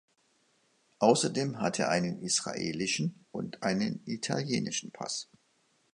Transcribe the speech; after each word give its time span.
Außerdem 0.97 1.59
hat 1.59 1.77
er 1.77 1.89
einen 1.89 2.23
israelischen 2.23 3.23
und 3.29 3.61
einen 3.61 4.01
italienischen 4.07 4.89
Pass. 4.89 5.29